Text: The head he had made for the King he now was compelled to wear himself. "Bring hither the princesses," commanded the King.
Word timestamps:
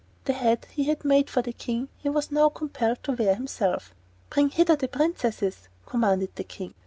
The 0.25 0.33
head 0.33 0.65
he 0.71 0.85
had 0.85 1.05
made 1.05 1.29
for 1.29 1.43
the 1.43 1.53
King 1.53 1.87
he 1.99 2.09
now 2.09 2.15
was 2.15 2.29
compelled 2.55 3.03
to 3.03 3.11
wear 3.11 3.35
himself. 3.35 3.93
"Bring 4.31 4.49
hither 4.49 4.75
the 4.75 4.87
princesses," 4.87 5.67
commanded 5.85 6.31
the 6.35 6.43
King. 6.43 6.73